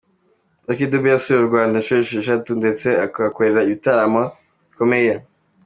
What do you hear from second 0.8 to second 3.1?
Dube yasuye u Rwanda inshuro eshatu ndetse